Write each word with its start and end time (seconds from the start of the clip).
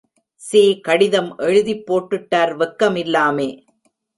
சீ, 0.41 0.61
கடிதம் 0.81 1.29
எழுதிப்போட்டுட்டார் 1.39 2.53
வெக்கமிலாமே! 2.59 3.49